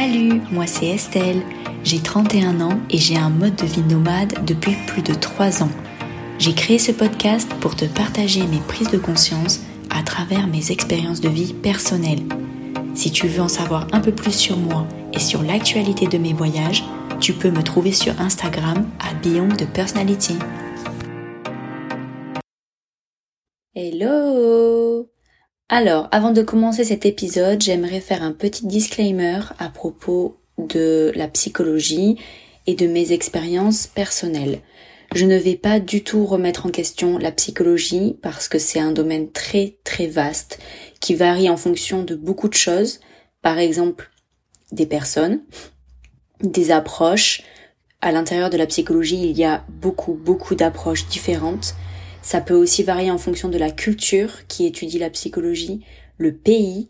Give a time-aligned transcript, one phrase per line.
[0.00, 1.42] Salut, moi c'est Estelle.
[1.82, 5.70] J'ai 31 ans et j'ai un mode de vie nomade depuis plus de 3 ans.
[6.38, 11.20] J'ai créé ce podcast pour te partager mes prises de conscience à travers mes expériences
[11.20, 12.22] de vie personnelles.
[12.94, 16.32] Si tu veux en savoir un peu plus sur moi et sur l'actualité de mes
[16.32, 16.84] voyages,
[17.18, 20.36] tu peux me trouver sur Instagram à Beyond de Personality.
[23.74, 25.08] Hello
[25.70, 31.28] Alors, avant de commencer cet épisode, j'aimerais faire un petit disclaimer à propos de la
[31.28, 32.16] psychologie
[32.66, 34.60] et de mes expériences personnelles.
[35.14, 38.92] Je ne vais pas du tout remettre en question la psychologie parce que c'est un
[38.92, 40.58] domaine très très vaste
[41.00, 43.00] qui varie en fonction de beaucoup de choses.
[43.42, 44.10] Par exemple,
[44.72, 45.42] des personnes,
[46.40, 47.42] des approches.
[48.00, 51.74] À l'intérieur de la psychologie, il y a beaucoup beaucoup d'approches différentes
[52.22, 55.84] ça peut aussi varier en fonction de la culture qui étudie la psychologie,
[56.16, 56.88] le pays,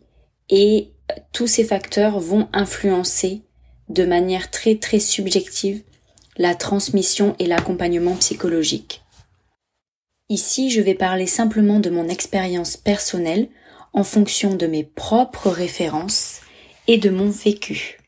[0.50, 0.92] et
[1.32, 3.42] tous ces facteurs vont influencer
[3.88, 5.82] de manière très très subjective
[6.36, 9.02] la transmission et l'accompagnement psychologique.
[10.28, 13.48] Ici, je vais parler simplement de mon expérience personnelle
[13.92, 16.40] en fonction de mes propres références
[16.86, 17.98] et de mon vécu.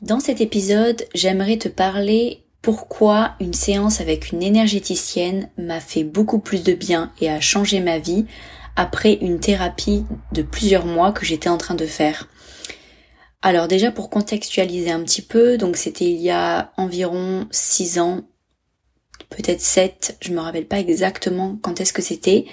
[0.00, 6.38] Dans cet épisode, j'aimerais te parler pourquoi une séance avec une énergéticienne m'a fait beaucoup
[6.38, 8.26] plus de bien et a changé ma vie
[8.76, 12.28] après une thérapie de plusieurs mois que j'étais en train de faire?
[13.40, 18.22] Alors déjà pour contextualiser un petit peu, donc c'était il y a environ 6 ans,
[19.30, 22.46] peut-être 7, je me rappelle pas exactement quand est-ce que c'était.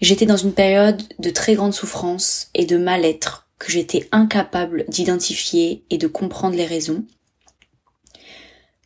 [0.00, 5.84] J'étais dans une période de très grande souffrance et de mal-être que j'étais incapable d'identifier
[5.90, 7.04] et de comprendre les raisons.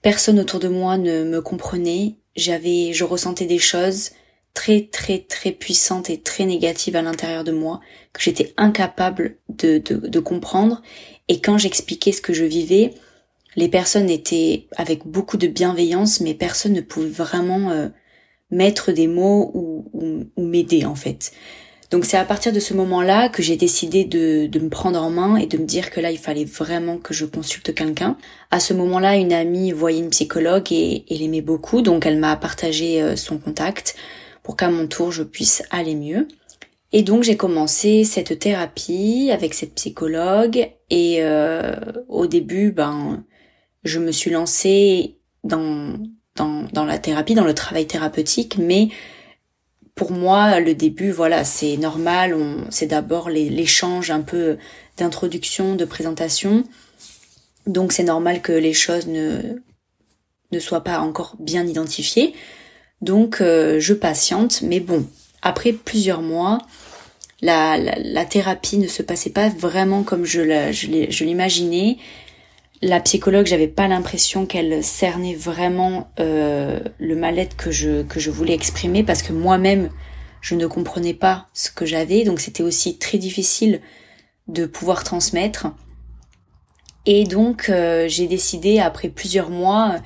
[0.08, 2.14] Personne autour de moi ne me comprenait.
[2.34, 4.12] J'avais, je ressentais des choses
[4.54, 7.80] très très très puissantes et très négatives à l'intérieur de moi
[8.14, 10.80] que j'étais incapable de, comprendre.
[11.28, 12.94] Et quand j'expliquais ce que je vivais,
[13.54, 17.90] les personnes étaient avec beaucoup de bienveillance, mais personne ne pouvait vraiment euh,
[18.50, 21.32] mettre des mots ou m'aider en fait.
[21.90, 25.08] Donc c'est à partir de ce moment-là que j'ai décidé de, de, me prendre en
[25.08, 28.18] main et de me dire que là il fallait vraiment que je consulte quelqu'un.
[28.50, 32.36] À ce moment-là, une amie voyait une psychologue et, et l'aimait beaucoup, donc elle m'a
[32.36, 33.96] partagé euh, son contact
[34.42, 36.28] pour qu'à mon tour je puisse aller mieux.
[36.92, 41.74] Et donc j'ai commencé cette thérapie avec cette psychologue et euh,
[42.08, 43.24] au début, ben,
[43.84, 45.98] je me suis lancée dans,
[46.36, 48.88] dans, dans la thérapie, dans le travail thérapeutique, mais
[49.98, 52.36] pour moi, le début, voilà, c'est normal.
[52.70, 54.56] c'est d'abord l'échange un peu
[54.96, 56.62] d'introduction, de présentation.
[57.66, 59.58] Donc c'est normal que les choses ne
[60.52, 62.32] ne soient pas encore bien identifiées.
[63.02, 65.04] Donc euh, je patiente, mais bon,
[65.42, 66.58] après plusieurs mois,
[67.42, 71.98] la, la, thérapie ne se passait pas vraiment comme je l'imaginais
[72.82, 78.30] la psychologue, j'avais pas l'impression qu'elle cernait vraiment euh, le mal-être que je que je
[78.30, 79.90] voulais exprimer parce que moi-même
[80.40, 83.80] je ne comprenais pas ce que j'avais, donc c'était aussi très difficile
[84.46, 85.68] de pouvoir transmettre.
[87.06, 89.96] Et donc euh, j'ai décidé après plusieurs mois,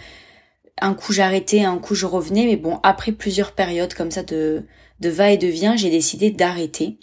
[0.80, 4.64] un coup j'arrêtais, un coup je revenais, mais bon après plusieurs périodes comme ça de
[5.00, 6.98] de va et de vient, j'ai décidé d'arrêter.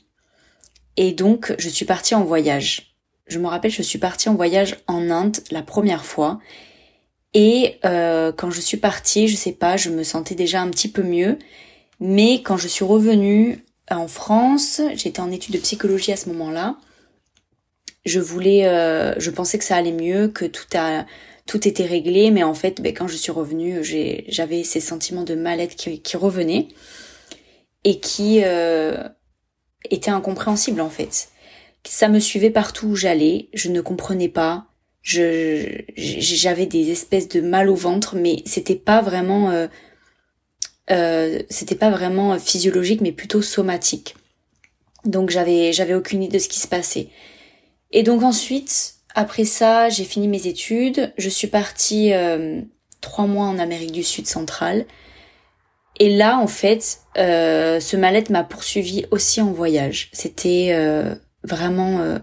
[0.98, 2.89] Et donc je suis partie en voyage
[3.30, 6.40] je me rappelle, je suis partie en voyage en Inde la première fois.
[7.34, 10.90] Et euh, quand je suis partie, je sais pas, je me sentais déjà un petit
[10.90, 11.38] peu mieux.
[12.00, 16.76] Mais quand je suis revenue en France, j'étais en études de psychologie à ce moment-là.
[18.06, 21.06] Je voulais, euh, je pensais que ça allait mieux, que tout a,
[21.46, 23.84] tout était réglé, mais en fait, ben, quand je suis revenue,
[24.28, 26.68] j'avais ces sentiments de mal-être qui, revenaient
[27.84, 29.08] et qui euh,
[29.92, 31.30] étaient incompréhensibles en fait
[31.90, 34.68] ça me suivait partout où j'allais, je ne comprenais pas,
[35.02, 39.68] je j'avais des espèces de mal au ventre, mais c'était pas vraiment euh,
[40.92, 44.16] euh, c'était pas vraiment physiologique, mais plutôt somatique.
[45.04, 47.08] Donc j'avais j'avais aucune idée de ce qui se passait.
[47.92, 52.62] Et donc ensuite, après ça, j'ai fini mes études, je suis partie euh,
[53.02, 54.86] trois mois en Amérique du Sud centrale.
[55.98, 60.10] Et là, en fait, euh, ce mal-être m'a poursuivi aussi en voyage.
[60.14, 62.20] C'était euh, vraiment euh,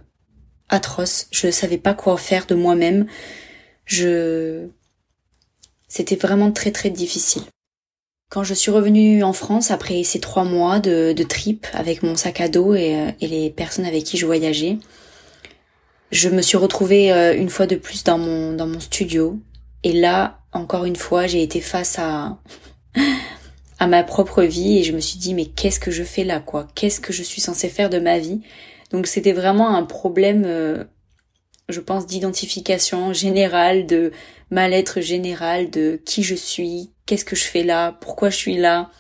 [0.69, 1.29] atroce.
[1.31, 3.07] Je savais pas quoi faire de moi-même.
[3.85, 4.69] Je
[5.89, 7.43] c'était vraiment très très difficile.
[8.29, 12.17] Quand je suis revenue en France après ces trois mois de, de trip avec mon
[12.17, 14.79] sac à dos et, euh, et, les personnes avec qui je voyageais,
[16.11, 19.39] je me suis retrouvée euh, une fois de plus dans mon dans mon studio
[19.85, 22.39] et là encore une fois j'ai été face à
[23.79, 26.41] à ma propre vie et je me suis dit mais qu'est-ce que je fais là
[26.41, 26.67] quoi?
[26.75, 28.41] Qu'est-ce que je suis censée faire de ma vie?
[28.91, 30.85] Donc c'était vraiment un problème euh,
[31.69, 34.13] je pense, d'identification générale, de
[34.51, 38.91] mal-être général, de qui je suis, qu'est-ce que je fais là, pourquoi je suis là,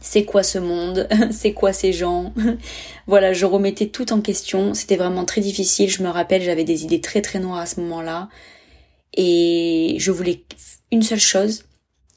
[0.00, 2.34] c'est quoi ce monde, c'est quoi ces gens.
[3.06, 6.84] voilà, je remettais tout en question, c'était vraiment très difficile, je me rappelle, j'avais des
[6.84, 8.28] idées très très noires à ce moment-là,
[9.14, 10.42] et je voulais
[10.92, 11.64] une seule chose,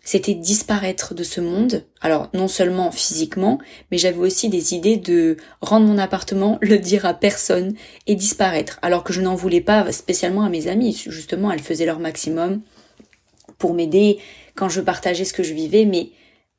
[0.03, 1.85] c'était disparaître de ce monde.
[2.01, 3.59] Alors non seulement physiquement,
[3.91, 7.75] mais j'avais aussi des idées de rendre mon appartement, le dire à personne
[8.07, 8.79] et disparaître.
[8.81, 11.03] Alors que je n'en voulais pas spécialement à mes amis.
[11.07, 12.61] Justement, elles faisaient leur maximum
[13.57, 14.19] pour m'aider
[14.55, 15.85] quand je partageais ce que je vivais.
[15.85, 16.09] Mais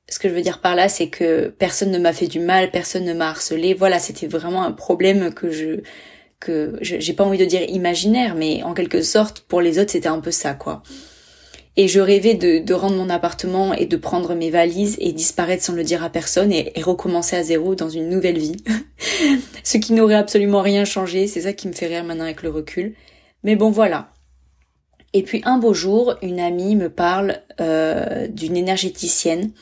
[0.08, 2.70] ce que je veux dire par là, c'est que personne ne m'a fait du mal,
[2.70, 3.74] personne ne m'a harcelé.
[3.74, 5.80] Voilà, c'était vraiment un problème que je
[6.38, 10.08] que j'ai pas envie de dire imaginaire, mais en quelque sorte pour les autres c'était
[10.08, 10.82] un peu ça quoi.
[11.76, 15.62] Et je rêvais de, de, rendre mon appartement et de prendre mes valises et disparaître
[15.62, 18.56] sans le dire à personne et, recommencer à zéro dans une nouvelle vie.
[19.64, 22.50] Ce qui n'aurait absolument rien changé, c'est ça qui me fait rire maintenant avec le
[22.50, 22.94] recul.
[23.42, 24.12] Mais bon voilà.
[25.14, 29.52] Et puis un beau jour, une amie me parle euh, d'une énergéticienne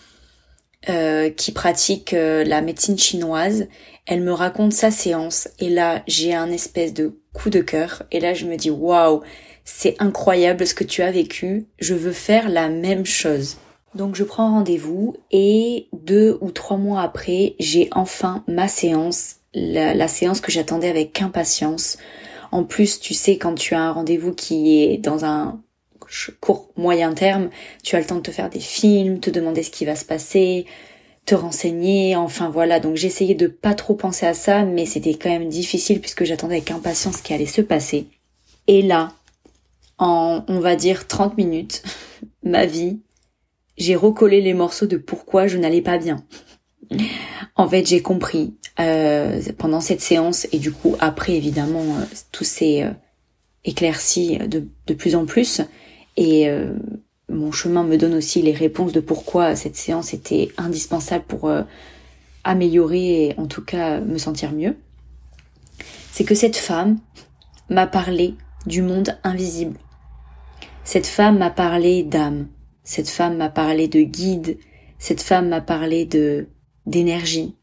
[0.89, 3.69] euh, qui pratique euh, la médecine chinoise.
[4.11, 8.19] Elle me raconte sa séance et là j'ai un espèce de coup de cœur et
[8.19, 9.23] là je me dis waouh
[9.65, 13.59] c'est incroyable ce que tu as vécu, je veux faire la même chose.
[13.95, 20.09] Donc je prends rendez-vous et deux ou trois mois après, j'ai enfin ma séance, la,
[20.09, 21.97] séance que j'attendais avec impatience.
[22.51, 25.61] En plus, tu sais, quand tu as un rendez-vous qui est dans un
[26.41, 27.51] court moyen terme,
[27.85, 30.05] tu as le temps de te faire des films, te demander ce qui va se
[30.05, 30.67] passer,
[31.31, 32.81] te renseigner, enfin voilà.
[32.81, 36.57] Donc j'essayais de pas trop penser à ça, mais c'était quand même difficile puisque j'attendais
[36.57, 38.09] avec impatience ce qui allait se passer.
[38.67, 39.13] Et là,
[39.99, 41.85] en, on va dire, 30 minutes,
[42.43, 42.99] ma vie,
[43.79, 46.25] j'ai recollé les morceaux de pourquoi je n'allais pas bien.
[47.55, 52.45] En fait, j'ai compris euh, pendant cette séance et du coup après évidemment euh, tout
[52.45, 52.91] s'est euh,
[53.65, 55.61] éclairci de, de, plus en plus
[56.17, 56.49] et
[57.31, 61.51] mon chemin me donne aussi les réponses de pourquoi cette séance était indispensable pour
[62.45, 64.77] améliorer et en tout cas me sentir mieux.
[66.13, 66.99] C'est que cette femme
[67.69, 68.35] m'a parlé
[68.67, 69.79] du monde invisible.
[70.85, 72.49] Cette femme m'a parlé d'âme,
[72.83, 74.59] cette femme m'a parlé de guide,
[74.99, 76.49] cette femme m'a parlé de
[76.87, 77.55] d'énergie.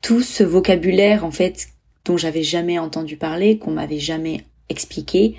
[0.00, 1.68] Tout ce vocabulaire en fait
[2.04, 5.36] dont j'avais jamais entendu parler, qu'on m'avait jamais expliqué,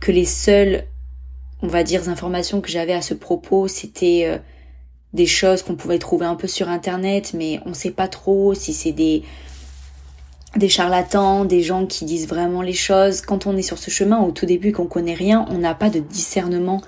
[0.00, 0.84] que les seules
[1.64, 4.38] on va dire informations que j'avais à ce propos, c'était euh,
[5.14, 8.74] des choses qu'on pouvait trouver un peu sur internet, mais on sait pas trop si
[8.74, 9.22] c'est des
[10.56, 13.22] des charlatans, des gens qui disent vraiment les choses.
[13.22, 15.90] Quand on est sur ce chemin au tout début, qu'on connaît rien, on n'a pas
[15.90, 16.80] de discernement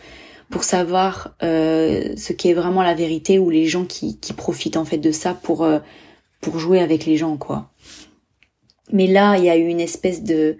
[0.50, 4.76] pour savoir euh, ce qui est vraiment la vérité ou les gens qui, qui profitent
[4.76, 5.78] en fait de ça pour euh,
[6.42, 7.70] pour jouer avec les gens quoi.
[8.92, 10.58] Mais là, il y a eu une espèce de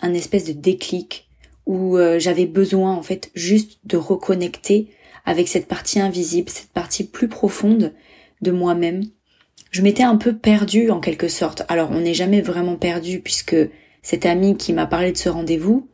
[0.00, 1.28] un espèce de déclic
[1.66, 4.88] où euh, j'avais besoin en fait juste de reconnecter
[5.24, 7.92] avec cette partie invisible, cette partie plus profonde
[8.40, 9.04] de moi-même
[9.72, 11.64] je m'étais un peu perdue en quelque sorte.
[11.68, 13.56] Alors on n'est jamais vraiment perdu puisque
[14.02, 15.88] cette amie qui m'a parlé de ce rendez-vous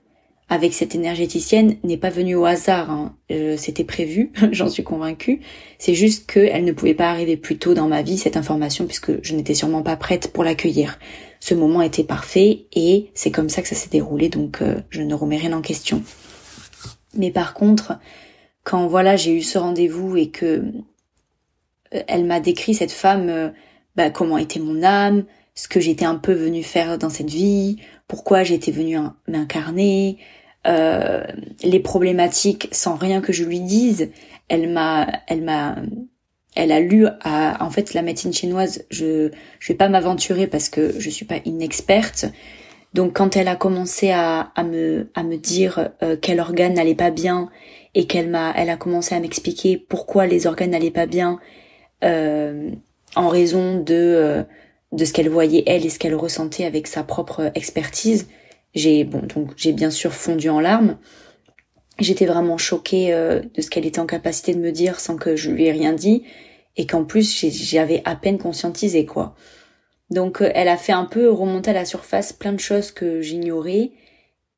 [0.51, 2.91] avec cette énergéticienne n'est pas venue au hasard.
[2.91, 3.15] Hein.
[3.31, 5.41] Euh, c'était prévu, j'en suis convaincue.
[5.79, 9.23] C'est juste qu'elle ne pouvait pas arriver plus tôt dans ma vie cette information puisque
[9.23, 10.99] je n'étais sûrement pas prête pour l'accueillir.
[11.41, 15.03] Ce moment était parfait et c'est comme ça que ça s'est déroulé donc euh, je
[15.03, 16.03] ne remets rien en question.
[17.15, 17.99] Mais par contre,
[18.65, 20.65] quand voilà j'ai eu ce rendez-vous et que
[21.95, 23.53] euh, elle m'a décrit cette femme
[23.97, 27.79] bah, comment était mon âme, ce que j'étais un peu venue faire dans cette vie,
[28.07, 30.19] pourquoi j'étais venue m'incarner,
[30.67, 31.25] euh,
[31.63, 34.11] les problématiques sans rien que je lui dise.
[34.49, 35.77] Elle m'a, elle m'a,
[36.55, 38.85] elle a lu à, en fait la médecine chinoise.
[38.91, 42.27] Je, je vais pas m'aventurer parce que je suis pas une experte.
[42.95, 46.95] Donc quand elle a commencé à, à me, à me dire euh, quel organe n'allait
[46.95, 47.51] pas bien
[47.95, 51.39] et qu'elle m'a, elle a commencé à m'expliquer pourquoi les organes n'allaient pas bien,
[52.05, 52.71] euh,
[53.17, 54.43] en raison de euh,
[54.93, 58.29] de ce qu'elle voyait elle et ce qu'elle ressentait avec sa propre expertise.
[58.75, 60.97] J'ai bon donc j'ai bien sûr fondu en larmes.
[61.99, 65.37] J'étais vraiment choquée euh, de ce qu'elle était en capacité de me dire sans que
[65.37, 66.23] je lui ai rien dit
[66.77, 69.35] et qu'en plus j'avais à peine conscientisé quoi.
[70.11, 73.21] Donc euh, elle a fait un peu remonter à la surface plein de choses que
[73.21, 73.93] j'ignorais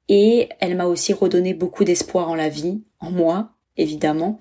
[0.08, 4.38] et elle m'a aussi redonné beaucoup d'espoir en la vie, en moi évidemment,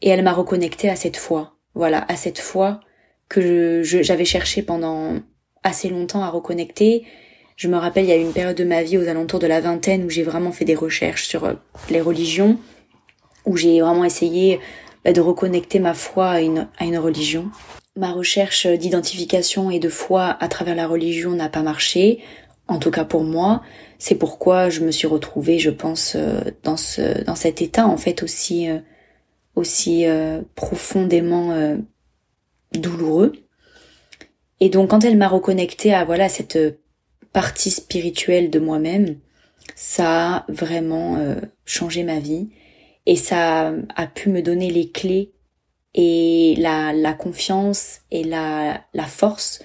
[0.00, 1.56] et elle m'a reconnecté à cette foi.
[1.74, 2.80] Voilà, à cette foi
[3.28, 5.18] que j'avais cherché pendant
[5.62, 7.04] assez longtemps à reconnecter.
[7.56, 9.46] Je me rappelle, il y a eu une période de ma vie aux alentours de
[9.46, 11.54] la vingtaine où j'ai vraiment fait des recherches sur euh,
[11.88, 12.58] les religions,
[13.46, 14.58] où j'ai vraiment essayé
[15.04, 17.50] bah, de reconnecter ma foi à une, à une religion.
[17.96, 22.18] Ma recherche d'identification et de foi à travers la religion n'a pas marché.
[22.66, 23.62] En tout cas pour moi,
[23.98, 27.96] c'est pourquoi je me suis retrouvée, je pense, euh, dans ce dans cet état en
[27.96, 28.78] fait aussi euh,
[29.54, 30.04] aussi
[30.56, 31.76] profondément
[32.72, 33.30] douloureux.
[34.58, 36.58] Et donc quand elle m'a reconnectée à voilà cette
[37.34, 39.18] partie spirituelle de moi-même,
[39.74, 41.18] ça a vraiment
[41.66, 42.48] changé ma vie
[43.06, 45.32] et ça a pu me donner les clés
[45.94, 49.62] et la, la confiance et la, la force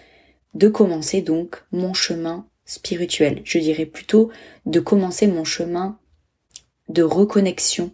[0.56, 3.42] de commencer donc mon chemin spirituel.
[3.44, 4.30] Je dirais plutôt
[4.66, 5.98] de commencer mon chemin
[6.88, 7.92] de reconnexion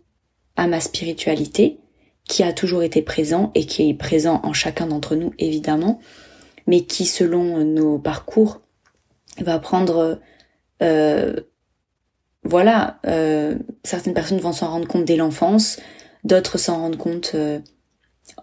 [0.56, 1.80] à ma spiritualité
[2.28, 6.00] qui a toujours été présent et qui est présent en chacun d'entre nous évidemment,
[6.66, 8.62] mais qui selon nos parcours
[9.44, 10.20] va prendre
[10.82, 11.34] euh,
[12.44, 15.80] voilà, euh, certaines personnes vont s'en rendre compte dès l'enfance,
[16.24, 17.60] d'autres s'en rendent compte euh,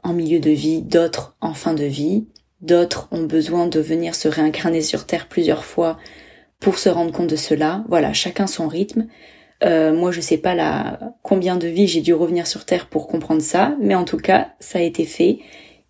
[0.02, 2.26] en milieu de vie, d'autres en fin de vie,
[2.60, 5.98] d'autres ont besoin de venir se réincarner sur Terre plusieurs fois
[6.58, 7.84] pour se rendre compte de cela.
[7.88, 9.06] Voilà, chacun son rythme.
[9.64, 13.42] Moi, je sais pas la combien de vies j'ai dû revenir sur Terre pour comprendre
[13.42, 15.38] ça, mais en tout cas, ça a été fait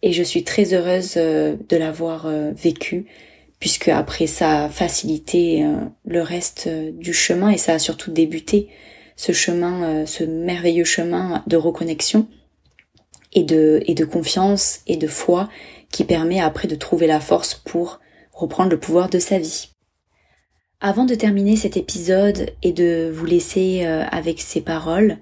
[0.03, 3.07] et je suis très heureuse de l'avoir vécu
[3.63, 8.11] puisque après ça a facilité euh, le reste euh, du chemin et ça a surtout
[8.11, 8.67] débuté
[9.15, 12.27] ce chemin, euh, ce merveilleux chemin de reconnexion
[13.33, 15.49] et de, et de confiance et de foi
[15.93, 18.01] qui permet après de trouver la force pour
[18.33, 19.69] reprendre le pouvoir de sa vie.
[20.81, 25.19] Avant de terminer cet épisode et de vous laisser avec ces paroles,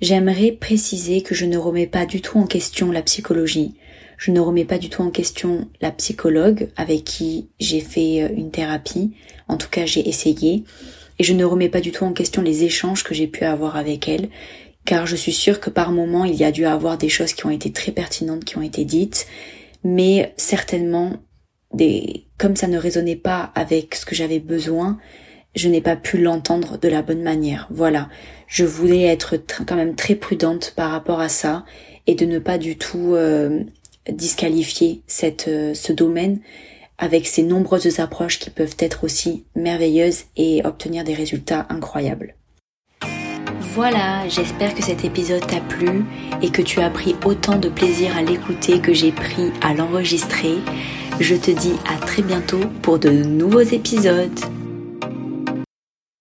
[0.00, 3.74] j'aimerais préciser que je ne remets pas du tout en question la psychologie.
[4.16, 8.28] Je ne remets pas du tout en question la psychologue avec qui j'ai fait euh,
[8.34, 9.12] une thérapie.
[9.48, 10.64] En tout cas, j'ai essayé.
[11.18, 13.76] Et je ne remets pas du tout en question les échanges que j'ai pu avoir
[13.76, 14.28] avec elle.
[14.84, 17.46] Car je suis sûre que par moments, il y a dû avoir des choses qui
[17.46, 19.26] ont été très pertinentes, qui ont été dites.
[19.82, 21.16] Mais certainement,
[21.72, 24.98] des, comme ça ne résonnait pas avec ce que j'avais besoin,
[25.54, 27.68] je n'ai pas pu l'entendre de la bonne manière.
[27.70, 28.08] Voilà.
[28.46, 31.64] Je voulais être quand même très prudente par rapport à ça
[32.06, 33.60] et de ne pas du tout euh,
[34.10, 36.40] disqualifier cette, euh, ce domaine
[36.98, 42.36] avec ses nombreuses approches qui peuvent être aussi merveilleuses et obtenir des résultats incroyables.
[43.74, 46.04] Voilà, j'espère que cet épisode t'a plu
[46.42, 50.58] et que tu as pris autant de plaisir à l'écouter que j'ai pris à l'enregistrer.
[51.18, 54.38] Je te dis à très bientôt pour de nouveaux épisodes.